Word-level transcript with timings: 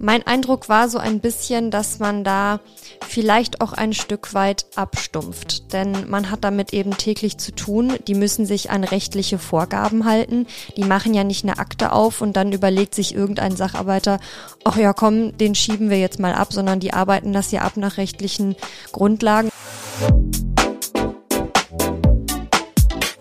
Mein 0.00 0.24
Eindruck 0.24 0.68
war 0.68 0.88
so 0.88 0.98
ein 0.98 1.18
bisschen, 1.18 1.72
dass 1.72 1.98
man 1.98 2.22
da 2.22 2.60
vielleicht 3.06 3.60
auch 3.60 3.72
ein 3.72 3.92
Stück 3.92 4.32
weit 4.32 4.66
abstumpft. 4.76 5.72
Denn 5.72 6.08
man 6.08 6.30
hat 6.30 6.44
damit 6.44 6.72
eben 6.72 6.96
täglich 6.96 7.38
zu 7.38 7.52
tun. 7.52 7.94
Die 8.06 8.14
müssen 8.14 8.46
sich 8.46 8.70
an 8.70 8.84
rechtliche 8.84 9.38
Vorgaben 9.38 10.04
halten. 10.04 10.46
Die 10.76 10.84
machen 10.84 11.14
ja 11.14 11.24
nicht 11.24 11.44
eine 11.44 11.58
Akte 11.58 11.92
auf 11.92 12.20
und 12.20 12.36
dann 12.36 12.52
überlegt 12.52 12.94
sich 12.94 13.12
irgendein 13.12 13.56
Sacharbeiter, 13.56 14.20
ach 14.62 14.76
ja 14.76 14.92
komm, 14.92 15.36
den 15.36 15.56
schieben 15.56 15.90
wir 15.90 15.98
jetzt 15.98 16.20
mal 16.20 16.34
ab, 16.34 16.52
sondern 16.52 16.78
die 16.78 16.92
arbeiten 16.92 17.32
das 17.32 17.50
ja 17.50 17.62
ab 17.62 17.76
nach 17.76 17.96
rechtlichen 17.96 18.54
Grundlagen. 18.92 19.50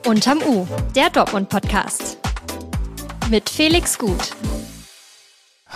Unterm 0.05 0.39
U, 0.47 0.67
der 0.95 1.09
Dortmund-Podcast. 1.09 2.17
Mit 3.29 3.49
Felix 3.49 3.97
Gut. 3.97 4.35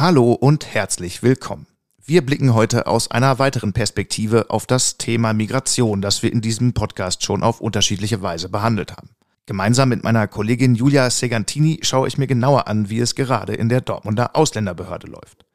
Hallo 0.02 0.32
und 0.32 0.66
herzlich 0.66 1.22
willkommen. 1.22 1.68
Wir 2.04 2.26
blicken 2.26 2.56
heute 2.56 2.88
aus 2.88 3.12
einer 3.12 3.38
weiteren 3.38 3.72
Perspektive 3.72 4.50
auf 4.50 4.66
das 4.66 4.98
Thema 4.98 5.32
Migration, 5.34 6.02
das 6.02 6.24
wir 6.24 6.34
in 6.34 6.42
diesem 6.42 6.74
Podcast 6.74 7.24
schon 7.24 7.44
auf 7.44 7.62
unterschiedliche 7.62 8.24
Weise 8.24 8.50
behandelt 8.50 8.94
haben. 8.94 9.12
Gemeinsam 9.46 9.90
mit 9.90 10.04
meiner 10.04 10.28
Kollegin 10.28 10.74
Julia 10.74 11.08
Segantini 11.12 11.82
schaue 11.84 12.08
ich 12.08 12.18
mir 12.18 12.26
genauer 12.26 12.68
an, 12.68 12.90
wie 12.90 13.00
es 13.00 13.14
gerade 13.14 13.54
in 13.54 13.70
der 13.70 13.82
Dortmunder 13.82 14.36
Ausländerbehörde 14.36 15.06
läuft. 15.06 15.46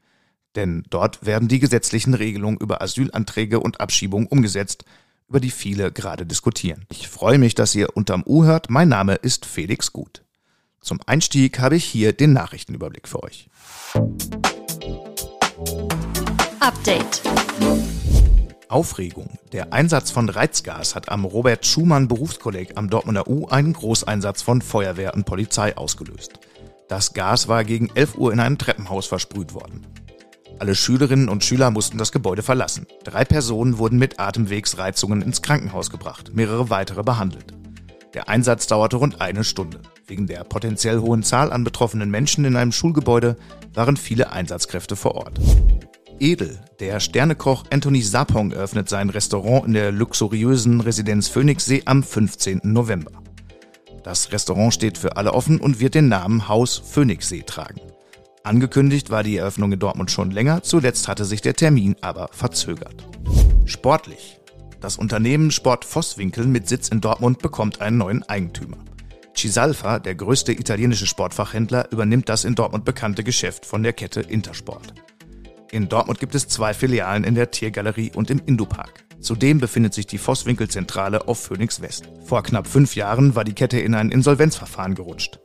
Denn 0.55 0.85
dort 0.91 1.27
werden 1.27 1.49
die 1.49 1.59
gesetzlichen 1.59 2.15
Regelungen 2.15 2.59
über 2.59 2.81
Asylanträge 2.81 3.59
und 3.59 3.81
Abschiebung 3.81 4.29
umgesetzt, 4.29 4.85
über 5.29 5.41
die 5.41 5.51
viele 5.51 5.91
gerade 5.91 6.25
diskutieren. 6.25 6.85
Ich 6.93 7.09
freue 7.09 7.39
mich, 7.39 7.57
dass 7.57 7.75
ihr 7.75 7.97
unterm 7.97 8.23
U 8.25 8.45
hört. 8.45 8.71
Mein 8.71 8.91
Name 8.91 9.17
ist 9.17 9.45
Felix 9.45 9.93
Gut. 9.93 10.23
Zum 10.87 11.01
Einstieg 11.05 11.59
habe 11.59 11.75
ich 11.75 11.85
hier 11.85 12.13
den 12.13 12.33
Nachrichtenüberblick 12.33 13.09
für 13.09 13.21
euch. 13.25 13.49
Update. 16.61 17.23
Aufregung. 18.69 19.31
Der 19.51 19.73
Einsatz 19.73 20.13
von 20.13 20.29
Reizgas 20.29 20.95
hat 20.95 21.09
am 21.09 21.25
Robert 21.25 21.67
Schumann 21.67 22.07
Berufskolleg 22.07 22.77
am 22.77 22.89
Dortmunder 22.89 23.27
U 23.27 23.49
einen 23.49 23.73
Großeinsatz 23.73 24.43
von 24.43 24.63
Feuerwehr 24.63 25.15
und 25.15 25.27
Polizei 25.27 25.77
ausgelöst. 25.77 26.39
Das 26.87 27.15
Gas 27.15 27.49
war 27.49 27.65
gegen 27.65 27.91
11 27.97 28.15
Uhr 28.17 28.33
in 28.33 28.39
einem 28.39 28.57
Treppenhaus 28.57 29.07
versprüht 29.07 29.55
worden. 29.55 29.85
Alle 30.61 30.77
Schülerinnen 30.77 31.29
und 31.29 31.43
Schüler 31.43 31.73
mussten 31.73 31.99
das 31.99 32.13
Gebäude 32.13 32.45
verlassen. 32.45 32.87
Drei 33.03 33.25
Personen 33.25 33.79
wurden 33.79 33.99
mit 33.99 34.21
Atemwegsreizungen 34.21 35.21
ins 35.21 35.43
Krankenhaus 35.43 35.91
gebracht, 35.91 36.31
mehrere 36.33 36.71
weitere 36.71 37.03
behandelt. 37.03 37.55
Der 38.15 38.29
Einsatz 38.29 38.69
dauerte 38.69 38.99
rund 38.99 39.21
eine 39.21 39.43
Stunde. 39.43 39.81
Wegen 40.09 40.29
der 40.29 40.45
potenziell 40.45 41.01
hohen 41.01 41.25
Zahl 41.25 41.53
an 41.53 41.65
betroffenen 41.65 42.11
Menschen 42.11 42.45
in 42.45 42.55
einem 42.55 42.71
Schulgebäude 42.71 43.37
waren 43.75 43.97
viele 43.97 44.31
Einsatzkräfte 44.31 44.95
vor 44.95 45.17
Ort. 45.17 45.41
Edel, 46.21 46.61
der 46.79 47.01
Sternekoch 47.01 47.65
Anthony 47.71 48.03
Sapong 48.03 48.53
eröffnet 48.53 48.89
sein 48.89 49.11
Restaurant 49.11 49.67
in 49.67 49.73
der 49.73 49.91
luxuriösen 49.91 50.81
Residenz 50.81 51.29
Phoenixsee 51.29 51.83
am 51.87 52.05
15. 52.05 52.61
November. 52.63 53.11
Das 54.05 54.31
Restaurant 54.31 54.73
steht 54.73 54.97
für 54.97 55.17
alle 55.17 55.35
offen 55.35 55.61
und 55.61 55.81
wird 55.81 55.97
den 55.97 56.09
Namen 56.09 56.49
Haus 56.49 56.79
Phoenixsee 56.79 57.43
tragen. 57.43 57.81
Angekündigt 58.45 59.11
war 59.11 59.25
die 59.25 59.39
Eröffnung 59.39 59.73
in 59.73 59.81
Dortmund 59.81 60.13
schon 60.13 60.31
länger, 60.31 60.63
zuletzt 60.63 61.09
hatte 61.09 61.25
sich 61.25 61.41
der 61.41 61.55
Termin 61.55 61.97
aber 62.01 62.29
verzögert. 62.31 63.05
Sportlich. 63.65 64.39
Das 64.81 64.99
Unternehmen 64.99 65.51
Sport 65.51 65.85
Vosswinkel 65.85 66.47
mit 66.47 66.69
Sitz 66.69 66.89
in 66.89 67.01
Dortmund 67.01 67.41
bekommt 67.41 67.81
einen 67.81 67.99
neuen 67.99 68.23
Eigentümer. 68.23 68.77
Cisalfa, 69.37 69.99
der 69.99 70.15
größte 70.15 70.53
italienische 70.53 71.07
Sportfachhändler, 71.07 71.93
übernimmt 71.93 72.29
das 72.29 72.45
in 72.45 72.55
Dortmund 72.55 72.85
bekannte 72.85 73.23
Geschäft 73.23 73.67
von 73.67 73.83
der 73.83 73.93
Kette 73.93 74.21
Intersport. 74.21 74.95
In 75.71 75.89
Dortmund 75.89 76.21
gibt 76.21 76.35
es 76.35 76.49
zwei 76.49 76.73
Filialen 76.73 77.25
in 77.25 77.35
der 77.35 77.51
Tiergalerie 77.51 78.13
und 78.15 78.31
im 78.31 78.41
Indupark. 78.47 79.05
Zudem 79.21 79.59
befindet 79.59 79.93
sich 79.93 80.07
die 80.07 80.19
Vosswinkel-Zentrale 80.19 81.29
auf 81.29 81.39
Phoenix 81.39 81.83
West. 81.83 82.09
Vor 82.25 82.43
knapp 82.43 82.67
fünf 82.67 82.97
Jahren 82.97 83.35
war 83.35 83.45
die 83.45 83.55
Kette 83.55 83.79
in 83.79 83.95
ein 83.95 84.11
Insolvenzverfahren 84.11 84.95
gerutscht. 84.95 85.39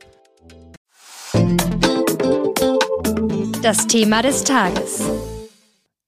Das 3.62 3.86
Thema 3.86 4.22
des 4.22 4.44
Tages. 4.44 5.02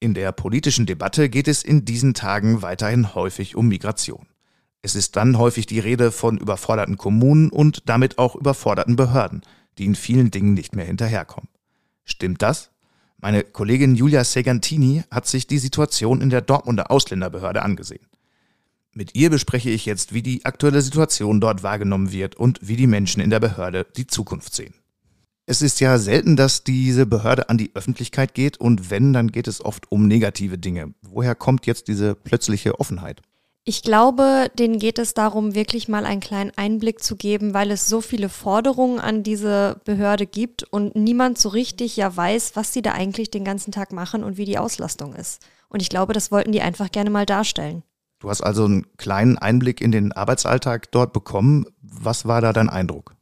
In 0.00 0.14
der 0.14 0.32
politischen 0.32 0.86
Debatte 0.86 1.28
geht 1.28 1.48
es 1.48 1.62
in 1.62 1.84
diesen 1.84 2.14
Tagen 2.14 2.62
weiterhin 2.62 3.14
häufig 3.14 3.56
um 3.56 3.68
Migration. 3.68 4.26
Es 4.84 4.94
ist 4.94 5.16
dann 5.16 5.38
häufig 5.38 5.64
die 5.64 5.78
Rede 5.78 6.12
von 6.12 6.36
überforderten 6.36 6.98
Kommunen 6.98 7.48
und 7.48 7.88
damit 7.88 8.18
auch 8.18 8.36
überforderten 8.36 8.96
Behörden, 8.96 9.40
die 9.78 9.86
in 9.86 9.94
vielen 9.94 10.30
Dingen 10.30 10.52
nicht 10.52 10.76
mehr 10.76 10.84
hinterherkommen. 10.84 11.48
Stimmt 12.04 12.42
das? 12.42 12.70
Meine 13.16 13.44
Kollegin 13.44 13.94
Julia 13.94 14.24
Segantini 14.24 15.02
hat 15.10 15.26
sich 15.26 15.46
die 15.46 15.56
Situation 15.56 16.20
in 16.20 16.28
der 16.28 16.42
Dortmunder 16.42 16.90
Ausländerbehörde 16.90 17.62
angesehen. 17.62 18.06
Mit 18.92 19.14
ihr 19.14 19.30
bespreche 19.30 19.70
ich 19.70 19.86
jetzt, 19.86 20.12
wie 20.12 20.20
die 20.20 20.44
aktuelle 20.44 20.82
Situation 20.82 21.40
dort 21.40 21.62
wahrgenommen 21.62 22.12
wird 22.12 22.36
und 22.36 22.58
wie 22.60 22.76
die 22.76 22.86
Menschen 22.86 23.22
in 23.22 23.30
der 23.30 23.40
Behörde 23.40 23.86
die 23.96 24.06
Zukunft 24.06 24.54
sehen. 24.54 24.74
Es 25.46 25.62
ist 25.62 25.80
ja 25.80 25.96
selten, 25.96 26.36
dass 26.36 26.62
diese 26.62 27.06
Behörde 27.06 27.48
an 27.48 27.56
die 27.56 27.70
Öffentlichkeit 27.74 28.34
geht 28.34 28.58
und 28.58 28.90
wenn, 28.90 29.14
dann 29.14 29.32
geht 29.32 29.48
es 29.48 29.64
oft 29.64 29.90
um 29.90 30.06
negative 30.06 30.58
Dinge. 30.58 30.92
Woher 31.00 31.34
kommt 31.34 31.64
jetzt 31.64 31.88
diese 31.88 32.14
plötzliche 32.14 32.78
Offenheit? 32.78 33.22
Ich 33.66 33.82
glaube, 33.82 34.50
denen 34.58 34.78
geht 34.78 34.98
es 34.98 35.14
darum, 35.14 35.54
wirklich 35.54 35.88
mal 35.88 36.04
einen 36.04 36.20
kleinen 36.20 36.52
Einblick 36.54 37.02
zu 37.02 37.16
geben, 37.16 37.54
weil 37.54 37.70
es 37.70 37.88
so 37.88 38.02
viele 38.02 38.28
Forderungen 38.28 39.00
an 39.00 39.22
diese 39.22 39.80
Behörde 39.86 40.26
gibt 40.26 40.64
und 40.64 40.94
niemand 40.94 41.38
so 41.38 41.48
richtig 41.48 41.96
ja 41.96 42.14
weiß, 42.14 42.56
was 42.56 42.74
sie 42.74 42.82
da 42.82 42.92
eigentlich 42.92 43.30
den 43.30 43.42
ganzen 43.42 43.72
Tag 43.72 43.90
machen 43.90 44.22
und 44.22 44.36
wie 44.36 44.44
die 44.44 44.58
Auslastung 44.58 45.14
ist. 45.14 45.40
Und 45.70 45.80
ich 45.80 45.88
glaube, 45.88 46.12
das 46.12 46.30
wollten 46.30 46.52
die 46.52 46.60
einfach 46.60 46.92
gerne 46.92 47.08
mal 47.08 47.24
darstellen. 47.24 47.82
Du 48.20 48.28
hast 48.28 48.42
also 48.42 48.66
einen 48.66 48.86
kleinen 48.98 49.38
Einblick 49.38 49.80
in 49.80 49.92
den 49.92 50.12
Arbeitsalltag 50.12 50.92
dort 50.92 51.14
bekommen. 51.14 51.64
Was 51.80 52.26
war 52.26 52.42
da 52.42 52.52
dein 52.52 52.68
Eindruck? 52.68 53.14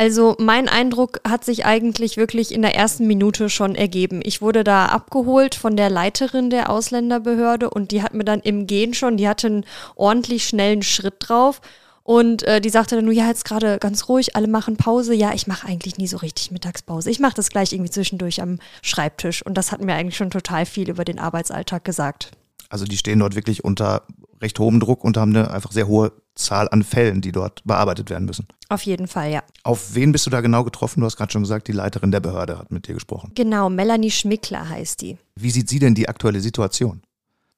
Also 0.00 0.36
mein 0.38 0.68
Eindruck 0.68 1.20
hat 1.28 1.44
sich 1.44 1.66
eigentlich 1.66 2.16
wirklich 2.16 2.54
in 2.54 2.62
der 2.62 2.76
ersten 2.76 3.08
Minute 3.08 3.50
schon 3.50 3.74
ergeben. 3.74 4.20
Ich 4.22 4.40
wurde 4.40 4.62
da 4.62 4.86
abgeholt 4.86 5.56
von 5.56 5.76
der 5.76 5.90
Leiterin 5.90 6.50
der 6.50 6.70
Ausländerbehörde 6.70 7.68
und 7.68 7.90
die 7.90 8.04
hat 8.04 8.14
mir 8.14 8.22
dann 8.22 8.38
im 8.38 8.68
Gehen 8.68 8.94
schon, 8.94 9.16
die 9.16 9.28
hatte 9.28 9.48
einen 9.48 9.66
ordentlich 9.96 10.46
schnellen 10.46 10.82
Schritt 10.84 11.16
drauf 11.18 11.60
und 12.04 12.44
äh, 12.44 12.60
die 12.60 12.70
sagte 12.70 12.94
dann 12.94 13.06
nur, 13.06 13.12
ja, 13.12 13.26
jetzt 13.26 13.44
gerade 13.44 13.78
ganz 13.78 14.08
ruhig, 14.08 14.36
alle 14.36 14.46
machen 14.46 14.76
Pause. 14.76 15.14
Ja, 15.14 15.34
ich 15.34 15.48
mache 15.48 15.66
eigentlich 15.66 15.98
nie 15.98 16.06
so 16.06 16.18
richtig 16.18 16.52
Mittagspause. 16.52 17.10
Ich 17.10 17.18
mache 17.18 17.34
das 17.34 17.50
gleich 17.50 17.72
irgendwie 17.72 17.90
zwischendurch 17.90 18.40
am 18.40 18.60
Schreibtisch 18.82 19.44
und 19.44 19.54
das 19.58 19.72
hat 19.72 19.82
mir 19.82 19.94
eigentlich 19.94 20.16
schon 20.16 20.30
total 20.30 20.64
viel 20.64 20.88
über 20.88 21.04
den 21.04 21.18
Arbeitsalltag 21.18 21.84
gesagt. 21.84 22.30
Also 22.68 22.84
die 22.84 22.96
stehen 22.98 23.18
dort 23.18 23.34
wirklich 23.34 23.64
unter 23.64 24.02
recht 24.40 24.58
hohem 24.58 24.80
Druck 24.80 25.04
und 25.04 25.16
haben 25.16 25.34
eine 25.34 25.50
einfach 25.50 25.72
sehr 25.72 25.88
hohe 25.88 26.12
Zahl 26.34 26.68
an 26.70 26.84
Fällen, 26.84 27.20
die 27.20 27.32
dort 27.32 27.62
bearbeitet 27.64 28.10
werden 28.10 28.24
müssen. 28.24 28.46
Auf 28.68 28.82
jeden 28.82 29.08
Fall, 29.08 29.30
ja. 29.30 29.42
Auf 29.64 29.94
wen 29.94 30.12
bist 30.12 30.26
du 30.26 30.30
da 30.30 30.40
genau 30.40 30.62
getroffen? 30.62 31.00
Du 31.00 31.06
hast 31.06 31.16
gerade 31.16 31.32
schon 31.32 31.42
gesagt, 31.42 31.68
die 31.68 31.72
Leiterin 31.72 32.12
der 32.12 32.20
Behörde 32.20 32.58
hat 32.58 32.70
mit 32.70 32.86
dir 32.86 32.94
gesprochen. 32.94 33.32
Genau, 33.34 33.70
Melanie 33.70 34.10
Schmickler 34.10 34.68
heißt 34.68 35.00
die. 35.00 35.18
Wie 35.34 35.50
sieht 35.50 35.68
sie 35.68 35.78
denn 35.78 35.94
die 35.94 36.08
aktuelle 36.08 36.40
Situation? 36.40 37.02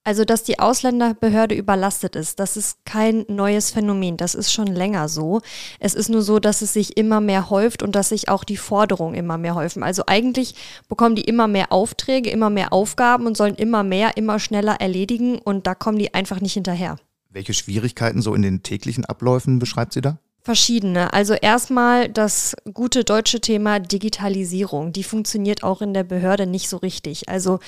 Also, 0.03 0.25
dass 0.25 0.43
die 0.43 0.59
Ausländerbehörde 0.59 1.55
überlastet 1.55 2.17
ist, 2.17 2.41
das 2.41 2.57
ist 2.57 2.79
kein 2.87 3.27
neues 3.29 3.71
Phänomen. 3.71 4.17
Das 4.17 4.35
ist 4.35 4.51
schon 4.51 4.67
länger 4.67 5.11
so. 5.11 5.43
Es 5.79 5.93
ist 5.93 6.09
nur 6.09 6.23
so, 6.23 6.39
dass 6.39 6.63
es 6.63 6.73
sich 6.73 6.97
immer 6.97 7.21
mehr 7.21 7.51
häuft 7.51 7.83
und 7.83 7.95
dass 7.95 8.09
sich 8.09 8.31
auch 8.31 8.45
die 8.45 8.57
Forderungen 8.57 9.15
immer 9.15 9.37
mehr 9.37 9.55
häufen. 9.55 9.83
Also 9.83 10.05
eigentlich 10.07 10.55
bekommen 10.89 11.17
die 11.17 11.25
immer 11.25 11.49
mehr 11.49 11.71
Aufträge, 11.71 12.31
immer 12.31 12.49
mehr 12.49 12.73
Aufgaben 12.73 13.27
und 13.27 13.37
sollen 13.37 13.57
immer 13.57 13.83
mehr, 13.83 14.17
immer 14.17 14.39
schneller 14.39 14.81
erledigen 14.81 15.39
und 15.39 15.67
da 15.67 15.75
kommen 15.75 15.99
die 15.99 16.15
einfach 16.15 16.41
nicht 16.41 16.55
hinterher. 16.55 16.97
Welche 17.29 17.53
Schwierigkeiten 17.53 18.23
so 18.23 18.35
in 18.35 18.41
den 18.43 18.63
täglichen 18.63 19.05
Abläufen 19.05 19.59
beschreibt 19.59 19.93
sie 19.93 20.01
da? 20.01 20.19
Verschiedene. 20.43 21.13
Also 21.13 21.35
erstmal 21.35 22.09
das 22.09 22.57
gute 22.73 23.05
deutsche 23.05 23.43
Thema 23.43 23.79
Digitalisierung. 23.79 24.93
Die 24.93 25.05
funktioniert 25.05 25.63
auch 25.63 25.83
in 25.83 25.93
der 25.93 26.05
Behörde 26.05 26.47
nicht 26.47 26.71
so 26.71 26.79
richtig. 26.79 27.29
Also 27.29 27.61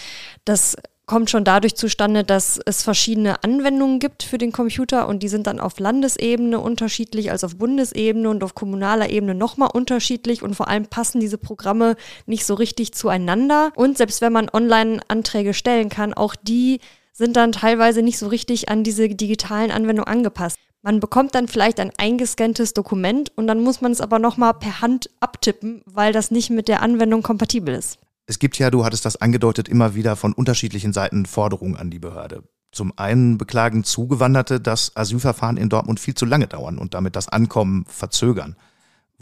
das 0.46 0.76
kommt 1.12 1.28
schon 1.28 1.44
dadurch 1.44 1.74
zustande, 1.74 2.24
dass 2.24 2.58
es 2.64 2.82
verschiedene 2.82 3.44
Anwendungen 3.44 3.98
gibt 3.98 4.22
für 4.22 4.38
den 4.38 4.50
Computer 4.50 5.06
und 5.06 5.22
die 5.22 5.28
sind 5.28 5.46
dann 5.46 5.60
auf 5.60 5.78
Landesebene 5.78 6.58
unterschiedlich 6.58 7.30
als 7.30 7.44
auf 7.44 7.58
Bundesebene 7.58 8.30
und 8.30 8.42
auf 8.42 8.54
kommunaler 8.54 9.10
Ebene 9.10 9.34
nochmal 9.34 9.68
unterschiedlich 9.74 10.42
und 10.42 10.54
vor 10.54 10.68
allem 10.68 10.86
passen 10.86 11.20
diese 11.20 11.36
Programme 11.36 11.96
nicht 12.24 12.46
so 12.46 12.54
richtig 12.54 12.94
zueinander. 12.94 13.72
Und 13.76 13.98
selbst 13.98 14.22
wenn 14.22 14.32
man 14.32 14.48
Online-Anträge 14.50 15.52
stellen 15.52 15.90
kann, 15.90 16.14
auch 16.14 16.34
die 16.34 16.80
sind 17.12 17.36
dann 17.36 17.52
teilweise 17.52 18.00
nicht 18.00 18.16
so 18.16 18.28
richtig 18.28 18.70
an 18.70 18.82
diese 18.82 19.10
digitalen 19.10 19.70
Anwendungen 19.70 20.10
angepasst. 20.10 20.56
Man 20.80 20.98
bekommt 20.98 21.34
dann 21.34 21.46
vielleicht 21.46 21.78
ein 21.78 21.92
eingescanntes 21.98 22.72
Dokument 22.72 23.32
und 23.36 23.48
dann 23.48 23.60
muss 23.60 23.82
man 23.82 23.92
es 23.92 24.00
aber 24.00 24.18
nochmal 24.18 24.54
per 24.54 24.80
Hand 24.80 25.10
abtippen, 25.20 25.82
weil 25.84 26.14
das 26.14 26.30
nicht 26.30 26.48
mit 26.48 26.68
der 26.68 26.80
Anwendung 26.80 27.22
kompatibel 27.22 27.74
ist. 27.74 27.98
Es 28.32 28.38
gibt 28.38 28.58
ja, 28.58 28.70
du 28.70 28.82
hattest 28.82 29.04
das 29.04 29.16
angedeutet, 29.16 29.68
immer 29.68 29.94
wieder 29.94 30.16
von 30.16 30.32
unterschiedlichen 30.32 30.94
Seiten 30.94 31.26
Forderungen 31.26 31.76
an 31.76 31.90
die 31.90 31.98
Behörde. 31.98 32.42
Zum 32.70 32.94
einen 32.96 33.36
beklagen 33.36 33.84
Zugewanderte, 33.84 34.58
dass 34.58 34.96
Asylverfahren 34.96 35.58
in 35.58 35.68
Dortmund 35.68 36.00
viel 36.00 36.14
zu 36.14 36.24
lange 36.24 36.46
dauern 36.46 36.78
und 36.78 36.94
damit 36.94 37.14
das 37.14 37.28
Ankommen 37.28 37.84
verzögern. 37.88 38.56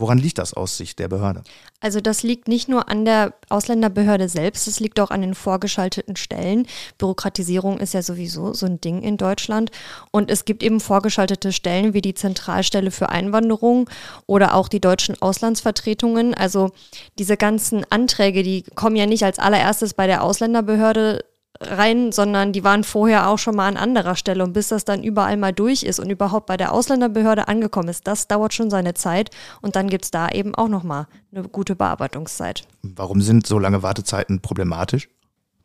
Woran 0.00 0.17
liegt 0.17 0.38
das 0.38 0.55
aus 0.55 0.79
Sicht 0.79 0.99
der 0.99 1.08
Behörde? 1.08 1.43
Also 1.81 2.00
das 2.00 2.23
liegt 2.23 2.49
nicht 2.49 2.70
nur 2.70 2.88
an 2.88 3.05
der 3.05 3.35
Ausländerbehörde 3.50 4.31
selbst, 4.31 4.67
es 4.67 4.81
liegt 4.81 4.99
auch 4.99 5.11
an 5.11 5.20
den 5.20 5.35
vorgeschalteten 5.35 6.17
Stellen. 6.17 6.67
Bürokratisierung 6.97 7.79
ist 7.79 7.93
ja 7.93 8.00
sowieso 8.00 8.55
so 8.55 8.64
ein 8.64 8.81
Ding 8.81 9.02
in 9.02 9.19
Deutschland. 9.19 9.70
Und 10.11 10.31
es 10.31 10.47
gibt 10.47 10.62
eben 10.62 10.81
vorgeschaltete 10.81 11.52
Stellen 11.52 11.93
wie 11.93 12.00
die 12.00 12.14
Zentralstelle 12.14 12.91
für 12.91 13.11
Einwanderung 13.11 13.91
oder 14.26 14.55
auch 14.55 14.69
die 14.69 14.81
deutschen 14.81 15.20
Auslandsvertretungen. 15.20 16.32
Also 16.32 16.70
diese 17.19 17.37
ganzen 17.37 17.85
Anträge, 17.91 18.43
die 18.43 18.62
kommen 18.75 18.96
ja 18.96 19.05
nicht 19.05 19.25
als 19.25 19.38
allererstes 19.38 19.93
bei 19.93 20.06
der 20.06 20.25
Ausländerbehörde 20.25 21.25
rein, 21.60 22.10
sondern 22.12 22.52
die 22.52 22.64
waren 22.64 22.84
vorher 22.84 23.28
auch 23.28 23.38
schon 23.38 23.56
mal 23.56 23.68
an 23.68 23.76
anderer 23.76 24.16
Stelle. 24.16 24.42
Und 24.42 24.52
bis 24.52 24.68
das 24.68 24.84
dann 24.84 25.02
überall 25.02 25.36
mal 25.36 25.52
durch 25.52 25.82
ist 25.82 26.00
und 26.00 26.10
überhaupt 26.10 26.46
bei 26.46 26.56
der 26.56 26.72
Ausländerbehörde 26.72 27.48
angekommen 27.48 27.88
ist, 27.88 28.06
das 28.06 28.28
dauert 28.28 28.54
schon 28.54 28.70
seine 28.70 28.94
Zeit. 28.94 29.30
Und 29.60 29.76
dann 29.76 29.88
gibt 29.88 30.04
es 30.04 30.10
da 30.10 30.28
eben 30.28 30.54
auch 30.54 30.68
nochmal 30.68 31.06
eine 31.32 31.48
gute 31.48 31.76
Bearbeitungszeit. 31.76 32.66
Warum 32.82 33.20
sind 33.20 33.46
so 33.46 33.58
lange 33.58 33.82
Wartezeiten 33.82 34.40
problematisch? 34.40 35.08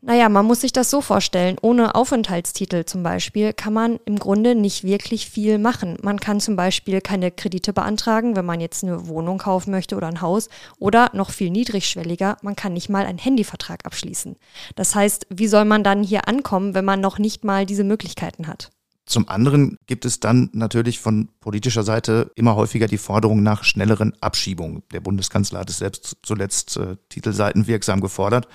Naja, 0.08 0.30
man 0.30 0.46
muss 0.46 0.62
sich 0.62 0.72
das 0.72 0.92
so 0.92 1.02
vorstellen. 1.02 1.56
Ohne 1.64 1.96
Aufenthaltstitel 1.96 2.86
zum 2.86 3.02
Beispiel 3.02 3.54
kann 3.54 3.74
man 3.74 4.00
im 4.06 4.20
Grunde 4.20 4.54
nicht 4.54 4.84
wirklich 4.84 5.28
viel 5.32 5.58
machen. 5.58 5.98
Man 6.04 6.20
kann 6.20 6.40
zum 6.40 6.56
Beispiel 6.56 7.02
keine 7.02 7.32
Kredite 7.32 7.74
beantragen, 7.74 8.36
wenn 8.36 8.46
man 8.46 8.62
jetzt 8.62 8.84
eine 8.84 9.08
Wohnung 9.08 9.40
kaufen 9.40 9.72
möchte 9.72 9.96
oder 9.96 10.06
ein 10.06 10.22
Haus. 10.22 10.50
Oder 10.78 11.10
noch 11.14 11.32
viel 11.32 11.50
niedrigschwelliger, 11.50 12.38
man 12.44 12.56
kann 12.56 12.74
nicht 12.74 12.88
mal 12.88 13.08
einen 13.08 13.18
Handyvertrag 13.18 13.84
abschließen. 13.84 14.36
Das 14.76 14.94
heißt, 14.94 15.26
wie 15.32 15.48
soll 15.48 15.66
man 15.66 15.84
dann 15.84 16.04
hier 16.04 16.28
ankommen, 16.28 16.76
wenn 16.76 16.86
man 16.86 17.02
noch 17.02 17.18
nicht 17.18 17.44
mal 17.44 17.66
diese 17.66 17.84
Möglichkeiten 17.84 18.46
hat? 18.46 18.70
Zum 19.08 19.28
anderen 19.28 19.80
gibt 19.88 20.06
es 20.06 20.20
dann 20.20 20.52
natürlich 20.54 21.00
von 21.00 21.30
politischer 21.40 21.84
Seite 21.84 22.32
immer 22.36 22.56
häufiger 22.56 22.86
die 22.86 23.00
Forderung 23.00 23.42
nach 23.42 23.64
schnelleren 23.64 24.14
Abschiebungen. 24.22 24.84
Der 24.92 25.00
Bundeskanzler 25.00 25.62
hat 25.62 25.72
es 25.72 25.80
selbst 25.80 26.18
zuletzt 26.22 26.78
äh, 26.78 26.98
titelseitenwirksam 27.10 28.02
gefordert. 28.02 28.48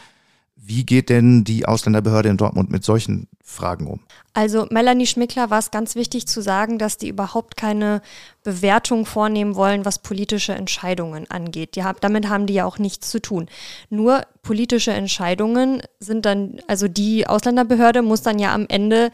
Wie 0.62 0.84
geht 0.84 1.08
denn 1.08 1.42
die 1.42 1.66
Ausländerbehörde 1.66 2.28
in 2.28 2.36
Dortmund 2.36 2.70
mit 2.70 2.84
solchen 2.84 3.28
Fragen 3.42 3.86
um? 3.86 4.00
Also 4.34 4.66
Melanie 4.70 5.06
Schmickler 5.06 5.50
war 5.50 5.58
es 5.58 5.70
ganz 5.70 5.94
wichtig 5.94 6.26
zu 6.28 6.42
sagen, 6.42 6.78
dass 6.78 6.98
die 6.98 7.08
überhaupt 7.08 7.56
keine 7.56 8.02
Bewertung 8.42 9.04
vornehmen 9.04 9.54
wollen, 9.54 9.84
was 9.84 9.98
politische 9.98 10.54
Entscheidungen 10.54 11.30
angeht. 11.30 11.76
Die, 11.76 11.84
damit 12.00 12.28
haben 12.28 12.46
die 12.46 12.54
ja 12.54 12.64
auch 12.64 12.78
nichts 12.78 13.10
zu 13.10 13.20
tun. 13.20 13.48
Nur 13.90 14.22
politische 14.42 14.92
Entscheidungen 14.92 15.82
sind 15.98 16.24
dann, 16.24 16.60
also 16.66 16.88
die 16.88 17.26
Ausländerbehörde 17.26 18.00
muss 18.00 18.22
dann 18.22 18.38
ja 18.38 18.54
am 18.54 18.66
Ende 18.68 19.10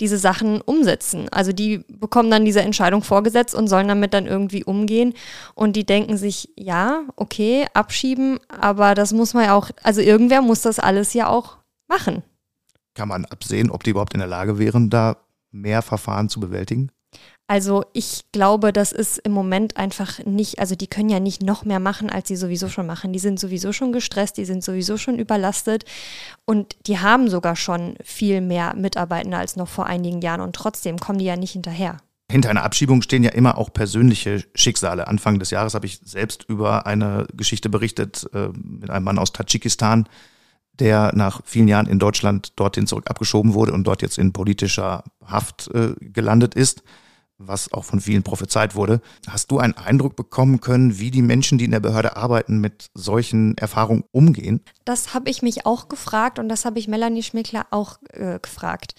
diese 0.00 0.16
Sachen 0.16 0.62
umsetzen. 0.62 1.28
Also 1.30 1.52
die 1.52 1.84
bekommen 1.88 2.30
dann 2.30 2.46
diese 2.46 2.62
Entscheidung 2.62 3.02
vorgesetzt 3.02 3.54
und 3.54 3.68
sollen 3.68 3.88
damit 3.88 4.14
dann 4.14 4.26
irgendwie 4.26 4.64
umgehen. 4.64 5.12
Und 5.54 5.76
die 5.76 5.84
denken 5.84 6.16
sich, 6.16 6.48
ja, 6.56 7.02
okay, 7.16 7.66
abschieben, 7.74 8.38
aber 8.48 8.94
das 8.94 9.12
muss 9.12 9.34
man 9.34 9.44
ja 9.44 9.54
auch, 9.54 9.70
also 9.82 10.00
irgendwer 10.00 10.40
muss 10.40 10.62
das 10.62 10.78
alles 10.78 11.12
ja 11.12 11.28
auch 11.28 11.58
machen. 11.86 12.22
Kann 12.94 13.08
man 13.08 13.26
absehen, 13.26 13.70
ob 13.70 13.84
die 13.84 13.90
überhaupt 13.90 14.14
in 14.14 14.20
der 14.20 14.28
Lage 14.28 14.58
wären, 14.58 14.88
da 14.88 15.18
mehr 15.50 15.82
Verfahren 15.82 16.28
zu 16.28 16.40
bewältigen? 16.40 16.90
Also 17.50 17.84
ich 17.94 18.26
glaube, 18.30 18.72
das 18.72 18.92
ist 18.92 19.18
im 19.18 19.32
Moment 19.32 19.76
einfach 19.76 20.24
nicht, 20.24 20.60
also 20.60 20.76
die 20.76 20.86
können 20.86 21.08
ja 21.08 21.18
nicht 21.18 21.42
noch 21.42 21.64
mehr 21.64 21.80
machen, 21.80 22.08
als 22.08 22.28
sie 22.28 22.36
sowieso 22.36 22.68
schon 22.68 22.86
machen. 22.86 23.12
Die 23.12 23.18
sind 23.18 23.40
sowieso 23.40 23.72
schon 23.72 23.90
gestresst, 23.90 24.36
die 24.36 24.44
sind 24.44 24.62
sowieso 24.62 24.96
schon 24.96 25.18
überlastet 25.18 25.84
und 26.44 26.76
die 26.86 27.00
haben 27.00 27.28
sogar 27.28 27.56
schon 27.56 27.96
viel 28.04 28.40
mehr 28.40 28.76
Mitarbeitende 28.76 29.36
als 29.36 29.56
noch 29.56 29.66
vor 29.66 29.86
einigen 29.86 30.20
Jahren 30.20 30.42
und 30.42 30.54
trotzdem 30.54 30.98
kommen 31.00 31.18
die 31.18 31.24
ja 31.24 31.34
nicht 31.34 31.50
hinterher. 31.50 31.96
Hinter 32.30 32.50
einer 32.50 32.62
Abschiebung 32.62 33.02
stehen 33.02 33.24
ja 33.24 33.30
immer 33.30 33.58
auch 33.58 33.72
persönliche 33.72 34.44
Schicksale. 34.54 35.08
Anfang 35.08 35.40
des 35.40 35.50
Jahres 35.50 35.74
habe 35.74 35.86
ich 35.86 35.98
selbst 36.04 36.44
über 36.48 36.86
eine 36.86 37.26
Geschichte 37.34 37.68
berichtet 37.68 38.30
äh, 38.32 38.50
mit 38.54 38.90
einem 38.90 39.06
Mann 39.06 39.18
aus 39.18 39.32
Tadschikistan, 39.32 40.08
der 40.74 41.10
nach 41.16 41.40
vielen 41.44 41.66
Jahren 41.66 41.88
in 41.88 41.98
Deutschland 41.98 42.52
dorthin 42.54 42.86
zurück 42.86 43.10
abgeschoben 43.10 43.54
wurde 43.54 43.72
und 43.72 43.82
dort 43.82 44.02
jetzt 44.02 44.18
in 44.18 44.32
politischer 44.32 45.02
Haft 45.26 45.68
äh, 45.74 45.96
gelandet 45.98 46.54
ist, 46.54 46.84
was 47.40 47.72
auch 47.72 47.84
von 47.84 48.00
vielen 48.00 48.22
prophezeit 48.22 48.74
wurde. 48.74 49.00
Hast 49.26 49.50
du 49.50 49.58
einen 49.58 49.76
Eindruck 49.76 50.14
bekommen 50.14 50.60
können, 50.60 50.98
wie 50.98 51.10
die 51.10 51.22
Menschen, 51.22 51.58
die 51.58 51.64
in 51.64 51.70
der 51.70 51.80
Behörde 51.80 52.16
arbeiten, 52.16 52.58
mit 52.60 52.90
solchen 52.94 53.56
Erfahrungen 53.56 54.04
umgehen? 54.12 54.60
Das 54.84 55.14
habe 55.14 55.30
ich 55.30 55.42
mich 55.42 55.66
auch 55.66 55.88
gefragt 55.88 56.38
und 56.38 56.48
das 56.48 56.64
habe 56.64 56.78
ich 56.78 56.86
Melanie 56.86 57.22
Schmickler 57.22 57.66
auch 57.70 57.98
äh, 58.12 58.38
gefragt. 58.40 58.94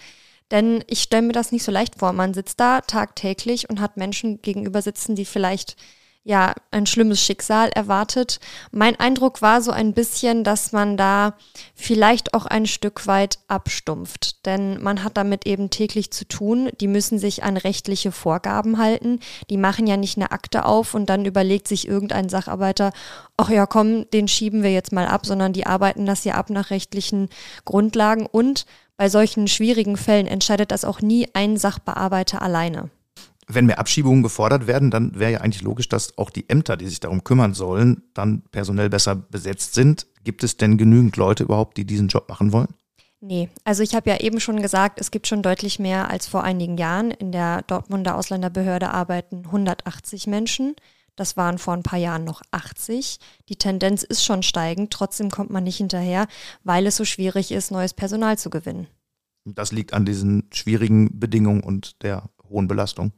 Denn 0.50 0.84
ich 0.86 1.02
stelle 1.02 1.26
mir 1.26 1.32
das 1.32 1.52
nicht 1.52 1.62
so 1.62 1.72
leicht 1.72 2.00
vor. 2.00 2.12
Man 2.12 2.34
sitzt 2.34 2.60
da 2.60 2.82
tagtäglich 2.82 3.70
und 3.70 3.80
hat 3.80 3.96
Menschen 3.96 4.42
gegenüber 4.42 4.82
sitzen, 4.82 5.14
die 5.14 5.24
vielleicht 5.24 5.76
ja, 6.24 6.54
ein 6.70 6.86
schlimmes 6.86 7.20
Schicksal 7.20 7.70
erwartet. 7.70 8.38
Mein 8.70 8.98
Eindruck 8.98 9.42
war 9.42 9.60
so 9.60 9.72
ein 9.72 9.92
bisschen, 9.92 10.44
dass 10.44 10.70
man 10.70 10.96
da 10.96 11.34
vielleicht 11.74 12.32
auch 12.34 12.46
ein 12.46 12.66
Stück 12.66 13.08
weit 13.08 13.40
abstumpft, 13.48 14.46
denn 14.46 14.80
man 14.80 15.02
hat 15.02 15.16
damit 15.16 15.46
eben 15.46 15.70
täglich 15.70 16.12
zu 16.12 16.24
tun. 16.24 16.70
Die 16.80 16.86
müssen 16.86 17.18
sich 17.18 17.42
an 17.42 17.56
rechtliche 17.56 18.12
Vorgaben 18.12 18.78
halten. 18.78 19.18
Die 19.50 19.56
machen 19.56 19.88
ja 19.88 19.96
nicht 19.96 20.16
eine 20.16 20.30
Akte 20.30 20.64
auf 20.64 20.94
und 20.94 21.06
dann 21.06 21.24
überlegt 21.24 21.66
sich 21.66 21.88
irgendein 21.88 22.28
Sacharbeiter, 22.28 22.92
ach 23.36 23.50
ja, 23.50 23.66
komm, 23.66 24.08
den 24.10 24.28
schieben 24.28 24.62
wir 24.62 24.72
jetzt 24.72 24.92
mal 24.92 25.08
ab, 25.08 25.26
sondern 25.26 25.52
die 25.52 25.66
arbeiten 25.66 26.06
das 26.06 26.22
ja 26.22 26.34
ab 26.34 26.50
nach 26.50 26.70
rechtlichen 26.70 27.30
Grundlagen 27.64 28.26
und 28.26 28.64
bei 28.96 29.08
solchen 29.08 29.48
schwierigen 29.48 29.96
Fällen 29.96 30.28
entscheidet 30.28 30.70
das 30.70 30.84
auch 30.84 31.00
nie 31.00 31.28
ein 31.34 31.56
Sachbearbeiter 31.56 32.40
alleine 32.42 32.90
wenn 33.54 33.66
mehr 33.66 33.78
Abschiebungen 33.78 34.22
gefordert 34.22 34.66
werden, 34.66 34.90
dann 34.90 35.18
wäre 35.18 35.32
ja 35.32 35.40
eigentlich 35.40 35.62
logisch, 35.62 35.88
dass 35.88 36.16
auch 36.18 36.30
die 36.30 36.48
Ämter, 36.48 36.76
die 36.76 36.88
sich 36.88 37.00
darum 37.00 37.24
kümmern 37.24 37.54
sollen, 37.54 38.02
dann 38.14 38.42
personell 38.50 38.88
besser 38.88 39.14
besetzt 39.16 39.74
sind. 39.74 40.06
Gibt 40.24 40.44
es 40.44 40.56
denn 40.56 40.78
genügend 40.78 41.16
Leute 41.16 41.44
überhaupt, 41.44 41.76
die 41.76 41.84
diesen 41.84 42.08
Job 42.08 42.28
machen 42.28 42.52
wollen? 42.52 42.68
Nee, 43.20 43.48
also 43.64 43.84
ich 43.84 43.94
habe 43.94 44.10
ja 44.10 44.18
eben 44.18 44.40
schon 44.40 44.60
gesagt, 44.60 45.00
es 45.00 45.12
gibt 45.12 45.28
schon 45.28 45.42
deutlich 45.42 45.78
mehr 45.78 46.10
als 46.10 46.26
vor 46.26 46.42
einigen 46.42 46.76
Jahren. 46.76 47.12
In 47.12 47.30
der 47.30 47.62
Dortmunder 47.62 48.16
Ausländerbehörde 48.16 48.90
arbeiten 48.90 49.44
180 49.46 50.26
Menschen. 50.26 50.74
Das 51.14 51.36
waren 51.36 51.58
vor 51.58 51.74
ein 51.74 51.84
paar 51.84 51.98
Jahren 51.98 52.24
noch 52.24 52.42
80. 52.50 53.18
Die 53.48 53.56
Tendenz 53.56 54.02
ist 54.02 54.24
schon 54.24 54.42
steigend, 54.42 54.92
trotzdem 54.92 55.30
kommt 55.30 55.50
man 55.50 55.62
nicht 55.62 55.76
hinterher, 55.76 56.26
weil 56.64 56.86
es 56.86 56.96
so 56.96 57.04
schwierig 57.04 57.52
ist, 57.52 57.70
neues 57.70 57.94
Personal 57.94 58.38
zu 58.38 58.50
gewinnen. 58.50 58.88
Das 59.44 59.70
liegt 59.72 59.92
an 59.92 60.04
diesen 60.04 60.48
schwierigen 60.52 61.20
Bedingungen 61.20 61.62
und 61.62 62.02
der 62.02 62.28
hohen 62.48 62.66
Belastung. 62.66 63.12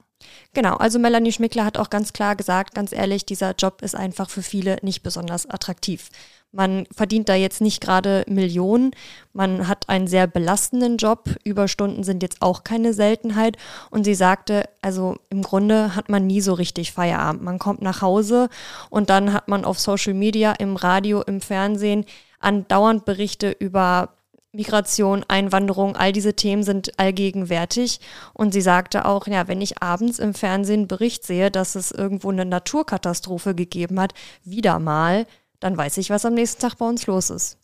Genau, 0.52 0.76
also 0.76 0.98
Melanie 0.98 1.32
Schmickler 1.32 1.64
hat 1.64 1.78
auch 1.78 1.90
ganz 1.90 2.12
klar 2.12 2.36
gesagt, 2.36 2.74
ganz 2.74 2.92
ehrlich, 2.92 3.26
dieser 3.26 3.52
Job 3.52 3.82
ist 3.82 3.96
einfach 3.96 4.30
für 4.30 4.42
viele 4.42 4.78
nicht 4.82 5.02
besonders 5.02 5.48
attraktiv. 5.50 6.10
Man 6.52 6.86
verdient 6.94 7.28
da 7.28 7.34
jetzt 7.34 7.60
nicht 7.60 7.80
gerade 7.80 8.24
Millionen, 8.28 8.92
man 9.32 9.66
hat 9.66 9.88
einen 9.88 10.06
sehr 10.06 10.28
belastenden 10.28 10.98
Job, 10.98 11.28
Überstunden 11.42 12.04
sind 12.04 12.22
jetzt 12.22 12.42
auch 12.42 12.62
keine 12.62 12.94
Seltenheit 12.94 13.56
und 13.90 14.04
sie 14.04 14.14
sagte, 14.14 14.68
also 14.80 15.16
im 15.30 15.42
Grunde 15.42 15.96
hat 15.96 16.08
man 16.08 16.28
nie 16.28 16.40
so 16.40 16.52
richtig 16.52 16.92
Feierabend. 16.92 17.42
Man 17.42 17.58
kommt 17.58 17.82
nach 17.82 18.02
Hause 18.02 18.48
und 18.88 19.10
dann 19.10 19.32
hat 19.32 19.48
man 19.48 19.64
auf 19.64 19.80
Social 19.80 20.14
Media, 20.14 20.52
im 20.52 20.76
Radio, 20.76 21.22
im 21.22 21.40
Fernsehen 21.40 22.04
andauernd 22.38 23.04
Berichte 23.04 23.50
über 23.50 24.10
Migration, 24.54 25.24
Einwanderung, 25.28 25.96
all 25.96 26.12
diese 26.12 26.34
Themen 26.34 26.62
sind 26.62 26.98
allgegenwärtig. 26.98 28.00
Und 28.32 28.52
sie 28.52 28.60
sagte 28.60 29.04
auch, 29.04 29.26
ja, 29.26 29.48
wenn 29.48 29.60
ich 29.60 29.82
abends 29.82 30.18
im 30.18 30.34
Fernsehen 30.34 30.80
einen 30.80 30.88
Bericht 30.88 31.24
sehe, 31.24 31.50
dass 31.50 31.74
es 31.74 31.90
irgendwo 31.90 32.30
eine 32.30 32.44
Naturkatastrophe 32.44 33.54
gegeben 33.54 34.00
hat, 34.00 34.14
wieder 34.44 34.78
mal, 34.78 35.26
dann 35.60 35.76
weiß 35.76 35.98
ich, 35.98 36.10
was 36.10 36.24
am 36.24 36.34
nächsten 36.34 36.60
Tag 36.60 36.76
bei 36.78 36.86
uns 36.86 37.06
los 37.06 37.30
ist. 37.30 37.58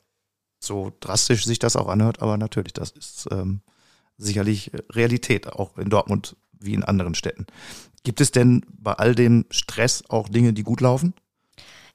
So 0.59 0.93
drastisch 1.01 1.47
sich 1.47 1.59
das 1.59 1.77
auch 1.77 1.89
anhört, 1.89 2.21
aber 2.21 2.37
natürlich, 2.37 2.75
das 2.75 2.91
ist 2.91 3.29
ähm, 3.31 3.63
sicherlich 4.19 4.71
Realität, 4.91 5.47
auch 5.49 5.79
in 5.79 5.89
Dortmund 5.89 6.37
wie 6.59 6.75
in 6.75 6.85
anderen 6.85 7.15
Städten. 7.15 7.47
Gibt 8.03 8.21
es 8.21 8.31
denn 8.31 8.65
bei 8.69 8.93
all 8.93 9.15
dem 9.15 9.47
Stress 9.51 10.05
auch 10.09 10.29
Dinge, 10.29 10.53
die 10.53 10.63
gut 10.63 10.81
laufen? 10.81 11.15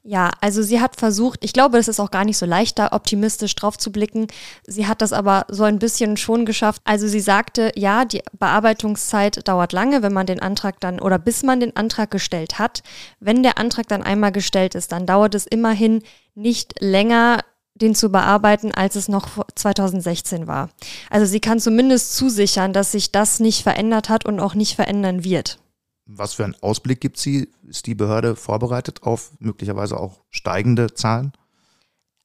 Ja, 0.07 0.29
also 0.39 0.61
sie 0.61 0.81
hat 0.81 0.99
versucht, 0.99 1.43
ich 1.43 1.51
glaube, 1.51 1.79
es 1.79 1.87
ist 1.87 1.99
auch 1.99 2.11
gar 2.11 2.25
nicht 2.25 2.37
so 2.37 2.45
leicht, 2.45 2.77
da 2.77 2.91
optimistisch 2.91 3.55
drauf 3.55 3.75
zu 3.75 3.91
blicken. 3.91 4.27
Sie 4.67 4.85
hat 4.85 5.01
das 5.01 5.11
aber 5.11 5.47
so 5.49 5.63
ein 5.63 5.79
bisschen 5.79 6.15
schon 6.15 6.45
geschafft. 6.45 6.79
Also 6.85 7.07
sie 7.07 7.19
sagte, 7.19 7.71
ja, 7.75 8.05
die 8.05 8.21
Bearbeitungszeit 8.37 9.47
dauert 9.47 9.73
lange, 9.73 10.03
wenn 10.03 10.13
man 10.13 10.27
den 10.27 10.39
Antrag 10.39 10.79
dann 10.79 10.99
oder 10.99 11.17
bis 11.17 11.41
man 11.41 11.59
den 11.59 11.75
Antrag 11.75 12.11
gestellt 12.11 12.59
hat. 12.59 12.83
Wenn 13.19 13.41
der 13.41 13.57
Antrag 13.57 13.87
dann 13.87 14.03
einmal 14.03 14.31
gestellt 14.31 14.75
ist, 14.75 14.91
dann 14.91 15.07
dauert 15.07 15.33
es 15.33 15.47
immerhin 15.47 16.03
nicht 16.35 16.79
länger, 16.79 17.39
den 17.73 17.95
zu 17.95 18.09
bearbeiten, 18.09 18.71
als 18.75 18.95
es 18.95 19.07
noch 19.07 19.27
2016 19.55 20.45
war. 20.45 20.69
Also 21.09 21.25
sie 21.25 21.39
kann 21.39 21.59
zumindest 21.59 22.15
zusichern, 22.15 22.73
dass 22.73 22.91
sich 22.91 23.11
das 23.11 23.39
nicht 23.39 23.63
verändert 23.63 24.09
hat 24.09 24.23
und 24.23 24.39
auch 24.39 24.53
nicht 24.53 24.75
verändern 24.75 25.23
wird. 25.23 25.57
Was 26.05 26.33
für 26.33 26.43
einen 26.43 26.55
Ausblick 26.61 27.01
gibt 27.01 27.17
sie? 27.17 27.49
Ist 27.67 27.87
die 27.87 27.95
Behörde 27.95 28.35
vorbereitet 28.35 29.03
auf 29.03 29.31
möglicherweise 29.39 29.99
auch 29.99 30.21
steigende 30.29 30.93
Zahlen? 30.93 31.33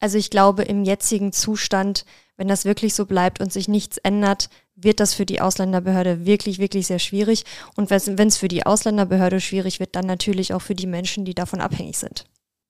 Also 0.01 0.17
ich 0.19 0.31
glaube, 0.31 0.63
im 0.63 0.85
jetzigen 0.85 1.33
Zustand, 1.33 2.05
wenn 2.37 2.49
das 2.49 2.65
wirklich 2.65 2.95
so 2.95 3.07
bleibt 3.07 3.41
und 3.41 3.53
sich 3.53 3.69
nichts 3.69 3.99
ändert, 3.99 4.49
wird 4.75 5.01
das 5.01 5.15
für 5.15 5.27
die 5.27 5.41
Ausländerbehörde 5.41 6.25
wirklich, 6.25 6.59
wirklich 6.59 6.87
sehr 6.87 6.99
schwierig. 6.99 7.45
Und 7.77 7.91
wenn 7.91 8.29
es 8.29 8.39
für 8.39 8.49
die 8.49 8.65
Ausländerbehörde 8.65 9.41
schwierig 9.41 9.79
wird, 9.79 9.95
dann 9.95 10.07
natürlich 10.07 10.55
auch 10.55 10.63
für 10.63 10.75
die 10.75 10.87
Menschen, 10.87 11.25
die 11.25 11.35
davon 11.35 11.61
abhängig 11.61 11.99
sind. 11.99 12.25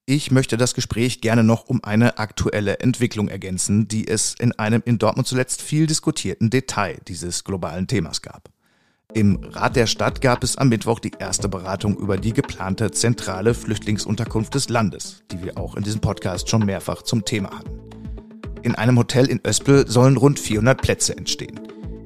Ich 0.07 0.33
möchte 0.33 0.57
das 0.57 0.75
Gespräch 0.75 1.21
gerne 1.21 1.45
noch 1.45 1.69
um 1.69 1.85
eine 1.85 2.19
aktuelle 2.19 2.81
Entwicklung 2.81 3.29
ergänzen, 3.29 3.87
die 3.87 4.09
es 4.09 4.35
in 4.37 4.51
einem 4.59 4.83
in 4.85 4.99
Dortmund 4.99 5.29
zuletzt 5.29 5.63
viel 5.63 5.87
diskutierten 5.87 6.51
Detail 6.51 6.99
dieses 7.07 7.45
globalen 7.45 7.87
Themas 7.87 8.23
gab. 8.23 8.51
Im 9.13 9.41
Rat 9.43 9.75
der 9.75 9.87
Stadt 9.87 10.21
gab 10.21 10.45
es 10.45 10.57
am 10.57 10.69
Mittwoch 10.69 11.01
die 11.01 11.11
erste 11.19 11.49
Beratung 11.49 11.97
über 11.97 12.17
die 12.17 12.33
geplante 12.33 12.93
zentrale 12.93 13.55
Flüchtlingsunterkunft 13.55 14.55
des 14.55 14.69
Landes, 14.69 15.25
die 15.33 15.43
wir 15.43 15.59
auch 15.59 15.75
in 15.75 15.83
diesem 15.83 16.01
Podcast 16.01 16.49
schon 16.49 16.65
mehrfach 16.65 17.03
zum 17.03 17.25
Thema 17.25 17.51
hatten. 17.51 17.81
In 18.63 18.77
einem 18.77 18.99
Hotel 18.99 19.27
in 19.27 19.41
Öspel 19.45 19.89
sollen 19.89 20.17
rund 20.17 20.39
400 20.39 20.81
Plätze 20.81 21.17
entstehen. 21.17 21.59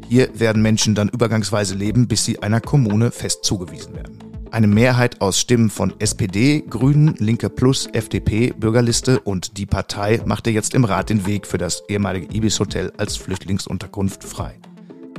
Hier 0.08 0.28
werden 0.38 0.62
Menschen 0.62 0.94
dann 0.94 1.08
übergangsweise 1.10 1.74
leben, 1.74 2.08
bis 2.08 2.24
sie 2.24 2.42
einer 2.42 2.60
Kommune 2.60 3.10
fest 3.10 3.44
zugewiesen 3.44 3.94
werden. 3.94 4.18
Eine 4.50 4.68
Mehrheit 4.68 5.20
aus 5.20 5.38
Stimmen 5.40 5.68
von 5.68 5.92
SPD, 5.98 6.62
Grünen, 6.62 7.16
Linke 7.18 7.50
Plus, 7.50 7.88
FDP, 7.92 8.52
Bürgerliste 8.56 9.20
und 9.20 9.58
die 9.58 9.66
Partei 9.66 10.22
machte 10.24 10.50
jetzt 10.50 10.74
im 10.74 10.84
Rat 10.84 11.10
den 11.10 11.26
Weg 11.26 11.46
für 11.46 11.58
das 11.58 11.82
ehemalige 11.88 12.34
Ibis 12.34 12.60
Hotel 12.60 12.92
als 12.96 13.16
Flüchtlingsunterkunft 13.16 14.22
frei. 14.22 14.58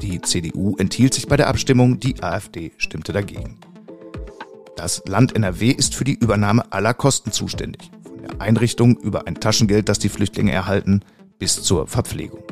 Die 0.01 0.21
CDU 0.21 0.75
enthielt 0.77 1.13
sich 1.13 1.27
bei 1.27 1.37
der 1.37 1.47
Abstimmung, 1.47 1.99
die 1.99 2.21
AfD 2.21 2.71
stimmte 2.77 3.13
dagegen. 3.13 3.59
Das 4.75 5.01
Land 5.05 5.35
NRW 5.35 5.71
ist 5.71 5.95
für 5.95 6.03
die 6.03 6.15
Übernahme 6.15 6.71
aller 6.71 6.93
Kosten 6.93 7.31
zuständig, 7.31 7.89
von 8.03 8.21
der 8.21 8.41
Einrichtung 8.41 8.97
über 8.97 9.25
ein 9.25 9.35
Taschengeld, 9.35 9.87
das 9.89 9.99
die 9.99 10.09
Flüchtlinge 10.09 10.51
erhalten, 10.51 11.01
bis 11.39 11.63
zur 11.63 11.87
Verpflegung. 11.87 12.43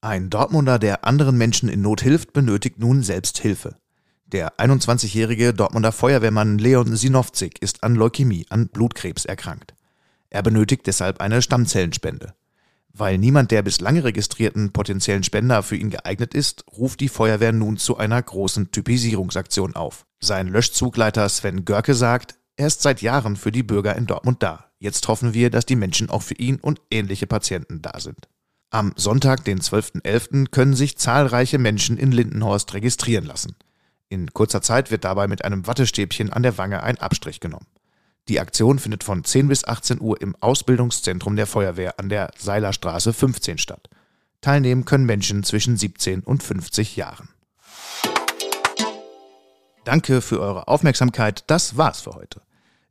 Ein 0.00 0.30
Dortmunder, 0.30 0.78
der 0.78 1.04
anderen 1.04 1.36
Menschen 1.36 1.68
in 1.68 1.82
Not 1.82 2.00
hilft, 2.00 2.32
benötigt 2.32 2.78
nun 2.78 3.02
selbst 3.02 3.38
Hilfe. 3.38 3.76
Der 4.26 4.56
21-jährige 4.58 5.52
Dortmunder 5.52 5.92
Feuerwehrmann 5.92 6.58
Leon 6.58 6.96
Sinowczyk 6.96 7.60
ist 7.60 7.84
an 7.84 7.94
Leukämie, 7.94 8.46
an 8.48 8.68
Blutkrebs 8.68 9.24
erkrankt. 9.24 9.75
Er 10.30 10.42
benötigt 10.42 10.86
deshalb 10.86 11.20
eine 11.20 11.42
Stammzellenspende. 11.42 12.34
Weil 12.92 13.18
niemand 13.18 13.50
der 13.50 13.62
bislang 13.62 13.98
registrierten 13.98 14.72
potenziellen 14.72 15.22
Spender 15.22 15.62
für 15.62 15.76
ihn 15.76 15.90
geeignet 15.90 16.32
ist, 16.34 16.64
ruft 16.76 17.00
die 17.00 17.10
Feuerwehr 17.10 17.52
nun 17.52 17.76
zu 17.76 17.98
einer 17.98 18.22
großen 18.22 18.70
Typisierungsaktion 18.70 19.76
auf. 19.76 20.06
Sein 20.18 20.48
Löschzugleiter 20.48 21.28
Sven 21.28 21.66
Görke 21.66 21.94
sagt, 21.94 22.36
er 22.56 22.68
ist 22.68 22.80
seit 22.80 23.02
Jahren 23.02 23.36
für 23.36 23.52
die 23.52 23.62
Bürger 23.62 23.96
in 23.96 24.06
Dortmund 24.06 24.42
da. 24.42 24.70
Jetzt 24.78 25.08
hoffen 25.08 25.34
wir, 25.34 25.50
dass 25.50 25.66
die 25.66 25.76
Menschen 25.76 26.08
auch 26.08 26.22
für 26.22 26.34
ihn 26.34 26.56
und 26.56 26.80
ähnliche 26.90 27.26
Patienten 27.26 27.82
da 27.82 28.00
sind. 28.00 28.28
Am 28.70 28.92
Sonntag, 28.96 29.44
den 29.44 29.60
12.11., 29.60 30.50
können 30.50 30.74
sich 30.74 30.96
zahlreiche 30.96 31.58
Menschen 31.58 31.98
in 31.98 32.12
Lindenhorst 32.12 32.72
registrieren 32.72 33.26
lassen. 33.26 33.56
In 34.08 34.32
kurzer 34.32 34.62
Zeit 34.62 34.90
wird 34.90 35.04
dabei 35.04 35.28
mit 35.28 35.44
einem 35.44 35.66
Wattestäbchen 35.66 36.32
an 36.32 36.42
der 36.42 36.56
Wange 36.58 36.82
ein 36.82 36.98
Abstrich 36.98 37.40
genommen. 37.40 37.66
Die 38.28 38.40
Aktion 38.40 38.80
findet 38.80 39.04
von 39.04 39.22
10 39.22 39.46
bis 39.46 39.64
18 39.64 40.00
Uhr 40.00 40.20
im 40.20 40.34
Ausbildungszentrum 40.40 41.36
der 41.36 41.46
Feuerwehr 41.46 42.00
an 42.00 42.08
der 42.08 42.32
Seilerstraße 42.36 43.12
15 43.12 43.58
statt. 43.58 43.88
Teilnehmen 44.40 44.84
können 44.84 45.06
Menschen 45.06 45.44
zwischen 45.44 45.76
17 45.76 46.20
und 46.20 46.42
50 46.42 46.96
Jahren. 46.96 47.28
Danke 49.84 50.20
für 50.20 50.40
eure 50.40 50.66
Aufmerksamkeit. 50.66 51.44
Das 51.46 51.76
war's 51.76 52.00
für 52.00 52.14
heute. 52.14 52.42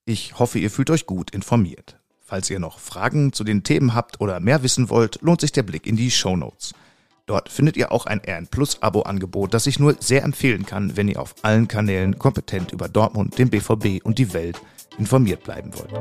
Ich 0.05 0.39
hoffe, 0.39 0.59
ihr 0.59 0.71
fühlt 0.71 0.89
euch 0.89 1.05
gut 1.05 1.31
informiert. 1.31 1.97
Falls 2.21 2.49
ihr 2.49 2.59
noch 2.59 2.79
Fragen 2.79 3.33
zu 3.33 3.43
den 3.43 3.63
Themen 3.63 3.93
habt 3.93 4.21
oder 4.21 4.39
mehr 4.39 4.63
wissen 4.63 4.89
wollt, 4.89 5.21
lohnt 5.21 5.41
sich 5.41 5.51
der 5.51 5.63
Blick 5.63 5.85
in 5.85 5.97
die 5.97 6.11
Show 6.11 6.37
Notes. 6.37 6.73
Dort 7.25 7.49
findet 7.49 7.75
ihr 7.75 7.91
auch 7.91 8.05
ein 8.05 8.21
RN 8.25 8.47
Plus 8.47 8.81
Abo-Angebot, 8.81 9.53
das 9.53 9.67
ich 9.67 9.79
nur 9.79 9.97
sehr 9.99 10.23
empfehlen 10.23 10.65
kann, 10.65 10.95
wenn 10.95 11.09
ihr 11.09 11.19
auf 11.19 11.35
allen 11.41 11.67
Kanälen 11.67 12.17
kompetent 12.17 12.71
über 12.71 12.87
Dortmund, 12.87 13.37
den 13.37 13.49
BVB 13.49 14.03
und 14.05 14.17
die 14.17 14.31
Welt 14.33 14.61
informiert 14.97 15.43
bleiben 15.43 15.71
wollt. 15.73 15.93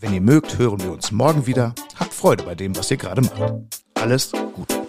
Wenn 0.00 0.14
ihr 0.14 0.20
mögt, 0.20 0.58
hören 0.58 0.80
wir 0.82 0.92
uns 0.92 1.10
morgen 1.12 1.46
wieder. 1.46 1.74
Habt 1.98 2.12
Freude 2.12 2.44
bei 2.44 2.54
dem, 2.54 2.76
was 2.76 2.90
ihr 2.90 2.96
gerade 2.96 3.22
macht. 3.22 3.54
Alles 3.94 4.32
Gute. 4.32 4.82